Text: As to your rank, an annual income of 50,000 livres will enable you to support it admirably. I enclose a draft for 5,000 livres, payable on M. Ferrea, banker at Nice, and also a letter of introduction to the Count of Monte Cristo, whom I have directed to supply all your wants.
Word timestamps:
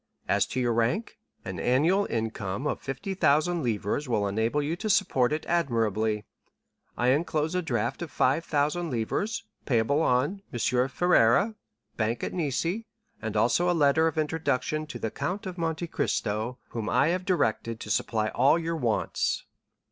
As 0.27 0.47
to 0.47 0.59
your 0.59 0.73
rank, 0.73 1.19
an 1.45 1.59
annual 1.59 2.07
income 2.09 2.65
of 2.65 2.81
50,000 2.81 3.61
livres 3.61 4.09
will 4.09 4.27
enable 4.27 4.59
you 4.59 4.75
to 4.77 4.89
support 4.89 5.31
it 5.31 5.45
admirably. 5.45 6.25
I 6.97 7.09
enclose 7.09 7.53
a 7.53 7.61
draft 7.61 7.99
for 7.99 8.07
5,000 8.07 8.89
livres, 8.89 9.43
payable 9.67 10.01
on 10.01 10.41
M. 10.51 10.57
Ferrea, 10.89 11.53
banker 11.97 12.25
at 12.25 12.33
Nice, 12.33 12.65
and 13.21 13.37
also 13.37 13.69
a 13.69 13.77
letter 13.77 14.07
of 14.07 14.17
introduction 14.17 14.87
to 14.87 14.97
the 14.97 15.11
Count 15.11 15.45
of 15.45 15.59
Monte 15.59 15.85
Cristo, 15.85 16.57
whom 16.69 16.89
I 16.89 17.09
have 17.09 17.23
directed 17.23 17.79
to 17.81 17.91
supply 17.91 18.29
all 18.29 18.57
your 18.57 18.77
wants. 18.77 19.45